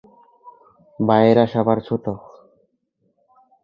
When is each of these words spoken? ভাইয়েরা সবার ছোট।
ভাইয়েরা 0.99 1.45
সবার 1.53 1.77
ছোট। 1.81 2.05